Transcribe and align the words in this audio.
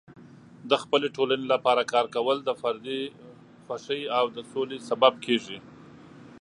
د 0.69 0.71
خپلې 0.83 1.07
ټولنې 1.17 1.45
لپاره 1.53 1.89
کار 1.93 2.05
کول 2.15 2.37
د 2.43 2.49
فردي 2.61 3.01
خوښۍ 3.65 4.01
او 4.17 4.25
د 4.35 4.37
سولې 4.51 4.77
سبب 4.89 5.13
کیږي. 5.25 5.57